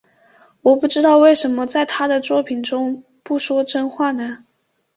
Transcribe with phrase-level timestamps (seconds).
[0.63, 4.47] 我不知道为什么在他作品中不说真话呢？